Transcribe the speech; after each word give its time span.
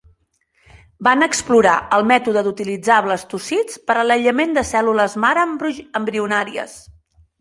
Van 1.07 1.25
explorar 1.25 1.73
el 1.97 2.07
mètode 2.13 2.43
d'utilitzar 2.47 2.97
blastocists 3.09 3.83
per 3.91 3.99
a 3.99 4.07
l'aïllament 4.09 4.57
de 4.59 4.65
cèl·lules 4.73 5.17
mare 5.27 5.45
embrionàries. 6.01 6.79